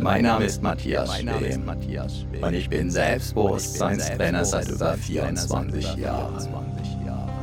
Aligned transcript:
Mein 0.00 0.22
Name 0.22 0.44
ist 0.44 0.62
Matthias 0.62 1.18
Schwem 1.18 1.70
und 2.42 2.54
ich 2.54 2.68
bin 2.68 2.90
Selbstbewusstseinstrainer 2.90 4.44
seit 4.44 4.68
über 4.68 4.94
24 4.94 5.96
Jahren. 5.96 6.48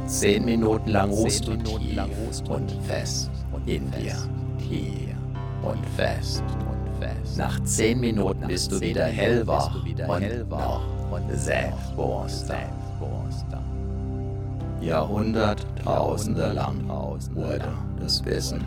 Zehn 0.08 0.46
Minuten 0.46 0.90
lang 0.90 1.09
ruhst 1.09 1.48
du 1.48 1.56
tief 1.56 2.00
und 2.50 2.72
fest 2.88 3.32
in 3.66 3.90
dir. 3.92 4.16
Tief 4.59 5.16
und 5.64 5.86
fest. 5.96 6.44
Nach 7.38 7.64
zehn 7.64 8.00
Minuten 8.00 8.48
bist 8.48 8.72
du 8.72 8.80
wieder 8.80 9.06
hellwach 9.06 9.76
und 10.08 10.50
noch 10.52 10.81
selbstbewusster. 11.31 12.70
Jahrhunderttausende 14.81 16.52
lang 16.54 16.88
wurde 17.34 17.73
das 18.00 18.23
Wissen 18.26 18.64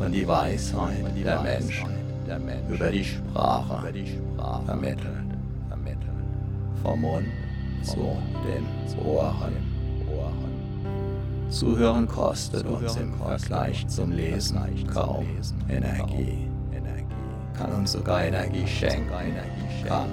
und 0.00 0.12
die 0.12 0.26
Weisheit 0.26 1.04
der 1.24 1.42
Menschen 2.36 2.74
über 2.74 2.90
die 2.90 3.04
Sprache. 3.04 3.92
Vermittelt. 4.66 5.28
Vom 6.82 7.00
Mund 7.00 7.26
zu 7.82 8.16
den 8.44 8.64
Ohren. 9.04 9.78
Zuhören 11.48 12.06
kostet 12.06 12.66
uns 12.66 12.96
im 12.96 13.14
Vergleich 13.14 13.86
zum 13.88 14.12
Lesen 14.12 14.60
kaum 14.92 15.26
Energie. 15.68 16.48
Kann 17.56 17.72
uns 17.72 17.92
sogar 17.92 18.24
Energie 18.24 18.66
schenken, 18.66 19.10
kann 19.86 20.08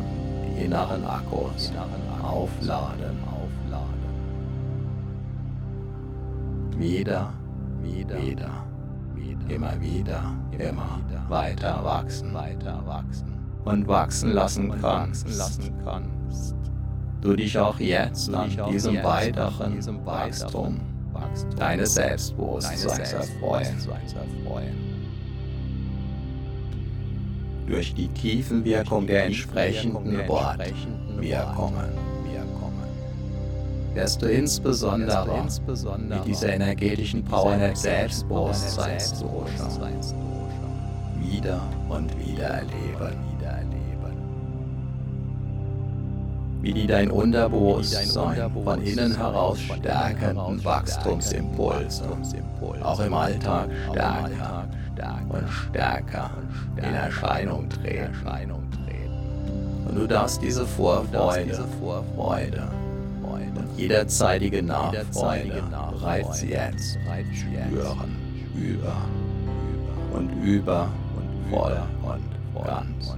die 0.58 0.66
inneren 0.66 1.06
Akkus 1.06 1.72
aufladen. 2.24 3.20
Wieder, 6.78 7.32
wieder, 7.82 8.22
wieder, 8.22 8.66
immer 9.48 9.80
wieder, 9.80 10.36
immer 10.58 11.00
weiter 11.30 11.84
wachsen, 11.84 12.34
weiter 12.34 12.82
wachsen. 12.86 13.34
Und 13.64 13.88
wachsen 13.88 14.34
lassen 14.34 14.74
kannst. 14.82 16.56
Du 17.22 17.36
dich 17.36 17.58
auch 17.58 17.80
jetzt 17.80 18.32
an 18.34 18.52
diesem 18.70 19.04
weiteren 19.04 20.06
Wachstum 20.06 20.80
deines 21.58 21.96
Selbstbewusstseins 21.96 23.14
erfreuen. 23.14 24.76
Durch 27.66 27.96
die 27.96 28.08
Tiefenwirkung 28.10 29.08
der 29.08 29.26
entsprechenden 29.26 30.28
Wortwirkungen 30.28 32.15
wirst 33.96 34.22
du 34.22 34.28
insbesondere 34.28 35.46
mit 35.98 36.26
dieser 36.26 36.54
energetischen 36.54 37.24
Power 37.24 37.58
der 37.58 37.76
Selbstbewusstseinsdosha 37.76 39.70
wieder 41.20 41.62
und 41.90 42.12
wieder 42.20 42.44
erleben. 42.46 43.26
Wie 46.62 46.74
die 46.74 46.88
dein 46.88 47.12
Unterbewusstsein 47.12 48.52
von 48.64 48.82
innen 48.82 49.16
heraus 49.16 49.60
stärkenden 49.60 50.66
Wachstumsimpulse 50.66 52.06
auch 52.82 53.00
im 53.00 53.14
Alltag 53.14 53.70
stärker 53.92 54.68
und 55.30 55.48
stärker 55.48 56.32
in 56.78 56.86
Erscheinung 56.86 57.70
treten. 57.70 58.16
Und 59.88 59.96
du 59.96 60.08
darfst 60.08 60.42
diese 60.42 60.66
Vorfreude, 60.66 61.64
Freude 62.16 62.64
und 63.36 63.78
jederzeitige 63.78 64.64
Nachfreude. 64.64 65.64
Bereits 65.92 66.42
jetzt 66.42 66.98
spüren, 67.34 68.16
über. 68.56 68.96
Und 70.14 70.30
über. 70.44 70.90
voll. 71.50 71.78
Und 72.04 72.36
ganz. 72.76 73.16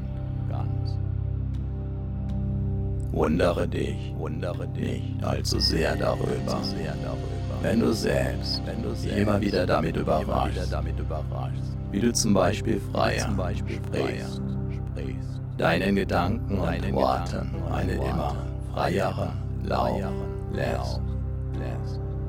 Wundere 3.12 3.68
dich, 3.68 4.14
wundere 4.18 4.68
dich 4.68 5.02
allzu 5.22 5.60
sehr 5.60 5.96
darüber, 5.96 6.62
wenn 7.62 7.80
du 7.80 7.92
selbst, 7.94 8.62
wenn 8.66 8.84
du 8.84 8.90
dich 8.90 9.18
immer 9.18 9.42
wieder 9.42 9.66
damit 9.66 9.98
überraschst, 9.98 10.72
wie 11.92 12.00
du 12.00 12.14
zum 12.14 12.34
Beispiel 12.34 12.80
freier 12.92 13.30
sprichst, 13.56 14.42
deinen 15.58 15.96
Gedanken 15.96 16.60
und 16.60 16.94
Worten 16.94 17.56
einen 17.72 18.02
immer 18.02 18.36
freieren 18.74 19.47
Lauf 19.68 20.02
lässt, 20.54 21.02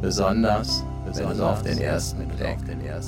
Besonders 0.00 0.84
wenn 1.04 1.28
es 1.28 1.40
auf 1.40 1.62
den 1.62 1.78
ersten 1.78 2.28
Blick 2.28 2.58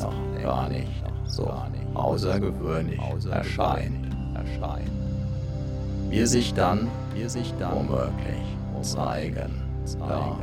noch 0.01 0.13
gar 0.43 0.69
nicht 0.69 0.91
so 1.27 1.49
außergewöhnlich 1.95 3.01
erscheint, 3.31 4.09
wir 6.11 6.27
sich 6.27 6.53
dann 6.55 6.89
womöglich 7.73 8.43
zeigen, 8.83 9.63
da, 9.99 10.37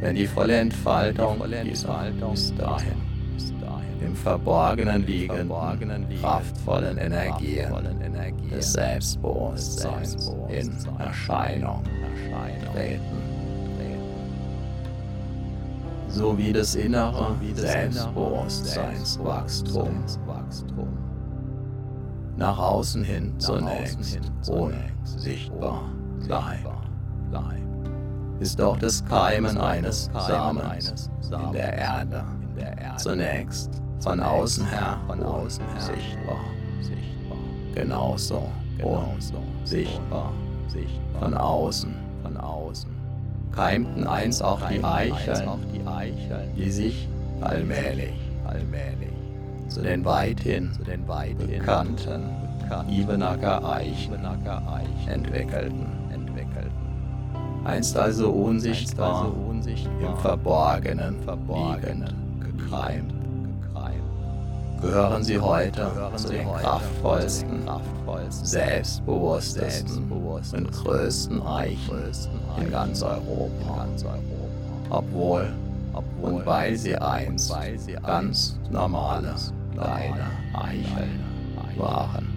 wenn 0.00 0.16
die 0.16 0.26
volle 0.26 0.58
Entfaltung 0.58 1.42
dieser 1.64 2.10
bis 2.10 2.54
dahin. 2.56 3.08
Im 4.00 4.14
Verborgenen 4.14 5.04
liegenden, 5.04 6.06
kraftvollen 6.20 6.98
Energien 6.98 7.72
des 8.50 8.72
Selbstbewusstseins 8.72 10.32
in 10.48 10.72
Erscheinung 10.98 11.82
treten. 12.72 13.38
Sowie 16.08 16.52
das 16.52 16.74
innere 16.74 17.36
Selbstbewusstseinswachstum 17.54 20.04
nach 22.36 22.58
außen 22.58 23.02
hin 23.02 23.34
zunächst 23.38 24.20
unsichtbar 24.48 25.90
bleibt, 26.24 26.68
ist 28.40 28.60
auch 28.60 28.76
das 28.78 29.04
Keimen 29.04 29.58
eines 29.58 30.10
Samens 30.26 31.10
in 31.30 31.52
der 31.52 31.76
Erde. 31.76 32.24
zunächst 32.96 33.70
von 34.00 34.20
außen 34.20 34.66
her 34.66 34.98
sichtbar, 35.78 36.38
genauso 37.74 38.48
unsichtbar 38.82 40.32
von 41.18 41.34
außen. 41.34 41.94
Keimten 43.52 44.06
einst 44.06 44.42
auch 44.42 44.60
die 44.68 44.84
Eicheln, 44.84 45.48
die 46.56 46.70
sich 46.70 47.08
allmählich, 47.40 48.14
allmählich. 48.46 49.08
zu 49.68 49.82
den 49.82 50.04
weithin 50.04 50.70
bekannten 51.38 52.24
Ibenacker 52.88 53.64
Eichen 53.68 54.14
entwickelten. 55.08 55.97
Einst 57.68 57.96
also 57.98 58.30
unsichtbar, 58.30 59.30
im 60.00 60.16
Verborgenen 60.16 61.16
liegend, 61.20 62.14
gekreimt. 62.40 63.12
Gehören 64.80 65.22
sie 65.22 65.38
heute 65.38 65.90
zu 66.16 66.28
den 66.28 66.48
kraftvollsten, 66.48 67.68
selbstbewusstesten 68.30 70.10
und 70.10 70.72
größten 70.72 71.42
Eichen 71.42 72.10
in 72.58 72.70
ganz 72.70 73.02
Europa. 73.02 73.86
Obwohl 74.88 75.52
und 76.22 76.46
weil 76.46 76.76
sie 76.76 76.96
einst 76.96 77.52
ganz 78.02 78.58
normale 78.70 79.34
kleine 79.74 80.26
Eicheln 80.54 81.24
waren. 81.76 82.27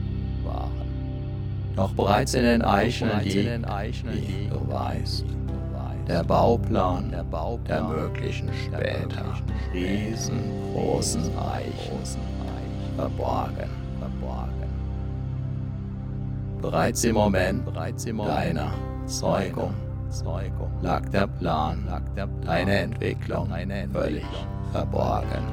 Doch 1.75 1.93
bereits 1.93 2.33
in 2.33 2.43
den 2.43 2.63
Eicheln 2.63 3.23
liegt, 3.23 3.35
wie 4.27 4.47
du 4.49 4.71
weißt, 4.71 5.25
der 6.07 6.23
Bauplan 6.23 7.11
der 7.11 7.83
möglichen 7.83 8.49
später 8.65 9.35
riesengroßen 9.73 11.21
Eichen. 11.37 12.31
Verborgen. 12.97 13.69
Bereits 16.61 17.03
im 17.05 17.15
Moment 17.15 17.63
deiner 17.75 18.71
Zeugung 19.05 19.73
lag 20.81 21.01
der 21.09 21.27
Plan, 21.27 21.87
deine 22.45 22.79
Entwicklung 22.79 23.49
völlig 23.93 24.25
verborgen 24.71 25.45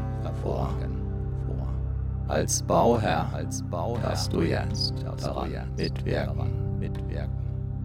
vor. 0.43 0.75
Als 2.29 2.63
Bauherr 2.63 3.27
darfst 4.03 4.33
du 4.33 4.43
jetzt 4.43 4.95
daran 5.19 6.79
mitwirken, 6.79 7.31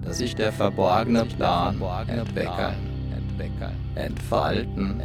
dass 0.03 0.17
sich 0.17 0.35
der 0.35 0.51
verborgene 0.51 1.25
Plan 1.25 1.75
entwickeln, 2.07 2.75
entfalten. 3.95 5.01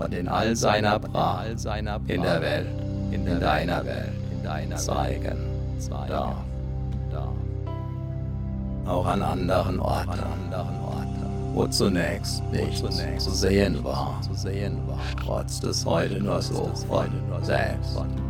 Und 0.00 0.14
in 0.14 0.28
all 0.28 0.56
seiner 0.56 0.98
Pracht. 0.98 1.46
in 2.08 2.22
der 2.22 2.40
Welt, 2.42 2.66
in 3.12 3.24
deiner 3.40 3.84
Welt. 3.84 4.12
Zeigen. 4.78 5.38
Darf. 5.88 6.34
Auch 8.86 9.06
an 9.06 9.22
anderen 9.22 9.78
Orten, 9.80 10.18
wo 11.54 11.66
zunächst 11.68 12.42
nichts 12.50 12.80
zu 13.24 13.32
sehen 13.32 13.84
war, 13.84 14.20
trotz 15.24 15.60
des 15.60 15.84
heute 15.86 16.20
nur 16.20 16.42
so 16.42 16.70
von 17.94 18.29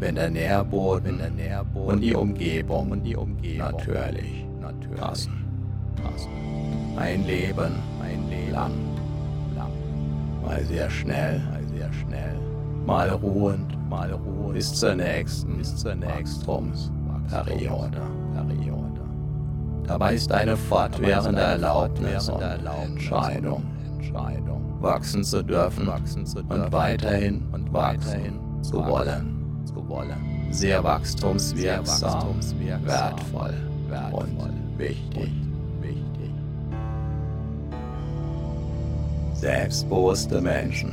wenn 0.00 0.14
der 0.14 0.30
Nährboden 0.30 1.20
und 1.74 2.00
die 2.00 2.14
Umgebung 2.14 2.88
natürlich 2.88 4.46
passen. 4.96 5.44
Ein 6.96 7.26
Leben 7.26 7.74
lang, 8.50 8.72
mal 10.42 10.64
sehr 10.64 10.90
schnell, 10.90 11.42
mal 12.86 13.10
ruhend, 13.10 13.76
bis 14.52 14.74
zur 14.74 14.94
nächsten 14.94 15.60
Wachstumsperiode. 15.60 18.00
Dabei 19.86 20.14
ist 20.14 20.32
eine 20.32 20.56
fortwährende 20.56 21.42
Erlaubnis 21.42 22.28
und 22.28 22.42
Entscheidung, 22.42 23.64
wachsen 24.80 25.24
zu 25.24 25.42
dürfen 25.42 25.88
und 25.88 26.72
weiterhin 26.72 27.42
und 27.52 27.72
weiterhin 27.72 28.38
zu 28.62 28.84
wollen. 28.86 29.39
Sehr 30.50 30.82
wachstumswirksam, 30.82 32.34
wertvoll 32.84 33.54
und 34.12 34.78
wichtig. 34.78 35.30
Selbstbewusste 39.34 40.40
Menschen 40.40 40.90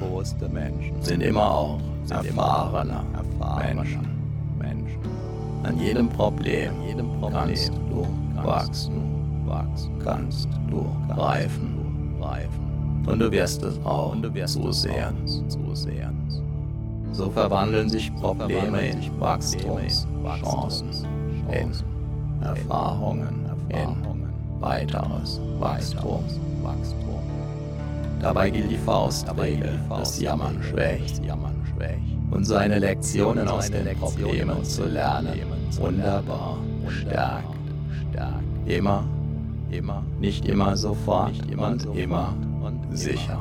sind 1.02 1.22
immer 1.22 1.52
auch 1.52 1.80
erfahrene 2.10 3.04
Menschen. 4.58 5.00
An 5.64 5.78
jedem 5.80 6.08
Problem 6.08 6.72
kannst 7.30 7.74
du 7.90 8.08
wachsen, 8.42 9.46
wachsen. 9.46 10.00
Kannst 10.02 10.48
du 10.70 10.86
reifen, 11.10 12.16
reifen. 12.22 13.04
Und 13.06 13.20
du 13.20 13.30
wirst 13.32 13.64
es 13.64 13.78
auch 13.84 14.16
so 14.46 14.72
sehen, 14.72 15.16
so 15.26 15.76
sehen. 15.76 16.47
So 17.18 17.32
verwandeln 17.32 17.90
sich 17.90 18.14
Probleme 18.16 18.90
in 18.90 19.20
Wachstumschancen, 19.20 20.88
in 21.52 21.72
Erfahrungen, 22.44 23.50
in 23.70 24.62
weiteres 24.62 25.42
Wachstum. 25.60 26.24
Dabei 28.22 28.52
gilt 28.52 28.70
die 28.70 28.78
Faustregel, 28.78 29.80
das 29.90 30.20
Jammern 30.20 30.62
schwächt 30.62 31.20
und 32.30 32.46
seine 32.46 32.78
Lektionen 32.78 33.48
aus 33.48 33.72
den 33.72 33.98
Problemen 33.98 34.64
zu 34.64 34.86
lernen, 34.86 35.42
wunderbar 35.80 36.60
stärkt 36.88 37.58
Immer, 38.68 39.06
immer, 39.72 40.04
nicht 40.20 40.46
immer 40.46 40.78
sofort 40.78 41.32
nicht 41.32 41.50
immer 41.50 41.70
und 41.70 41.96
immer 41.96 42.36
und 42.62 42.96
sicher, 42.96 43.40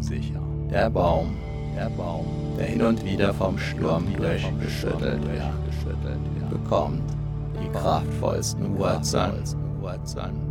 sicher. 0.00 0.40
Der 0.70 0.88
Baum, 0.88 1.34
der 1.76 1.90
Baum, 1.90 2.26
der 2.58 2.66
hin 2.66 2.82
und 2.82 3.04
wieder 3.04 3.32
vom 3.34 3.58
Sturm 3.58 4.04
durchgeschüttelt 4.16 5.22
wird, 5.22 6.50
bekommt 6.50 7.02
die 7.62 7.68
kraftvollsten 7.70 8.78
Wurzeln, 8.78 9.42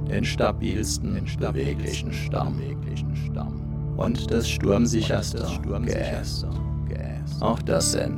den 0.09 0.23
stabilsten, 0.23 1.25
beweglichen 1.39 2.13
Stamm. 2.13 2.55
und 3.97 4.31
das 4.31 4.49
sturmsicherste 4.49 5.45
Geäst. 5.85 6.45
Auch 7.41 7.61
das 7.63 7.91
sind 7.91 8.17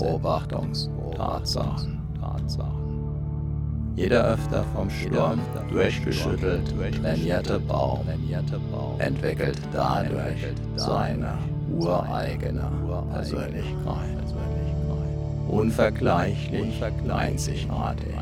Beobachtungstatsachen. 0.00 1.96
Jeder 3.96 4.24
öfter 4.24 4.64
vom 4.74 4.90
Sturm 4.90 5.40
durchgeschüttelt 5.70 6.74
trainierte 7.00 7.58
Baum 7.60 8.00
entwickelt 8.98 9.58
dadurch 9.72 10.44
seine 10.76 11.38
ureigene 11.72 12.70
Persönlichkeit. 13.12 14.16
Unvergleichlich, 15.48 16.82
einzigartig, 17.08 18.14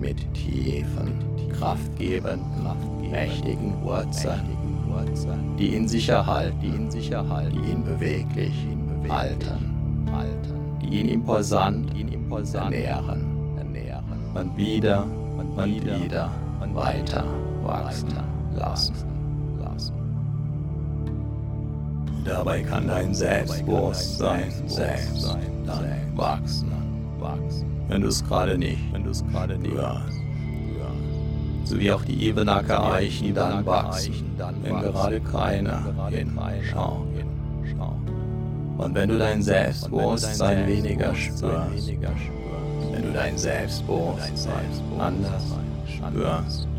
mit 0.00 0.34
tiefen, 0.34 1.12
kraftgebenden, 1.58 2.40
mächtigen 3.10 3.82
Wurzeln, 3.82 4.56
die 5.58 5.74
ihn 5.74 5.88
sicher 5.88 6.24
halten, 6.26 6.88
die 6.90 7.70
ihn 7.70 7.84
beweglich 7.84 8.54
halten, 9.08 9.76
die 10.82 11.00
ihn 11.00 11.08
imposant 11.08 11.90
ernähren 12.54 13.24
und 14.34 14.56
wieder 14.56 15.04
und 15.36 15.74
wieder 15.74 16.30
und 16.60 16.74
weiter 16.74 17.24
wachsen 17.62 18.08
lassen. 18.54 18.94
Dabei 22.24 22.62
kann 22.62 22.86
dein 22.86 23.14
Selbstbewusstsein 23.14 24.52
selbst 24.66 25.36
wachsen, 26.14 26.72
wenn 27.88 28.02
du 28.02 28.08
es 28.08 28.24
gerade 28.24 28.58
nicht, 28.58 28.80
wenn 28.92 29.04
du 29.04 29.10
es 29.10 29.24
gerade 29.26 29.56
nicht 29.58 29.74
hörst. 29.74 30.20
So 31.64 31.78
wie 31.78 31.92
auch 31.92 32.04
die 32.04 32.26
Ebenacker 32.26 32.92
Eichen 32.92 33.34
dann 33.34 33.64
wachsen, 33.64 34.36
wenn 34.62 34.80
gerade 34.80 35.20
keiner 35.20 35.82
hinschaut. 36.08 37.06
Und 38.78 38.94
wenn 38.94 39.08
du 39.10 39.18
dein 39.18 39.42
Selbstbewusstsein 39.42 40.66
weniger 40.66 41.14
spürst, 41.14 41.88
wenn 42.92 43.02
du 43.02 43.12
dein 43.12 43.36
Selbstbewusstsein 43.36 44.64
anders 44.98 45.44
spürst, 45.86 46.69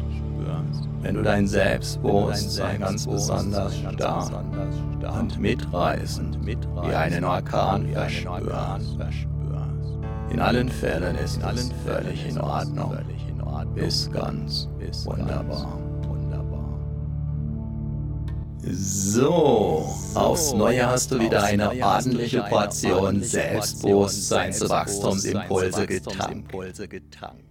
wenn 1.01 1.15
du 1.15 1.23
dein 1.23 1.47
Selbstbewusstsein 1.47 2.79
ganz 2.79 3.07
besonders 3.07 3.75
stark 3.77 4.31
und 5.19 5.39
mitreißend 5.39 6.37
wie 6.45 6.93
einen 6.93 7.23
Orkan 7.23 7.87
verspürst. 7.87 8.97
In 10.29 10.39
allen 10.39 10.69
Fällen 10.69 11.15
ist 11.17 11.41
es 11.43 11.71
völlig 11.85 12.29
in 12.29 12.39
Ordnung, 12.39 12.95
bis 13.75 14.09
ganz 14.11 14.69
wunderbar. 15.05 15.79
So, 18.63 19.89
aufs 20.13 20.53
Neue 20.53 20.87
hast 20.87 21.11
du 21.11 21.19
wieder 21.19 21.41
eine 21.43 21.71
ordentliche 21.83 22.43
Portion 22.43 23.23
Selbstbewusstseinswachstumsimpulse 23.23 25.87
getankt. 25.87 27.50